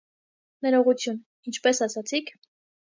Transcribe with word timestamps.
-Ներողություն, 0.67 1.21
ինչպե՞ս 1.53 1.87
ասացիք: 1.89 2.37